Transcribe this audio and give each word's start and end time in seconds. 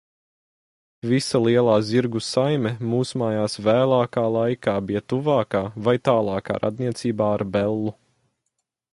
Visa 1.09 1.39
lielā 1.47 1.73
zirgu 1.89 2.21
saime 2.27 2.71
mūsmājās 2.93 3.57
vēlākā 3.67 4.23
laikā 4.37 4.73
bija 4.87 5.01
tuvākā 5.13 5.61
vai 5.89 5.93
tālākā 6.09 6.57
radniecībā 6.65 7.29
ar 7.35 7.45
Bellu. 7.57 7.93